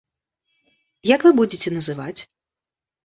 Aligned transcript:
Як 1.15 1.21
вы 1.27 1.31
будзеце 1.43 1.75
называць? 1.79 2.19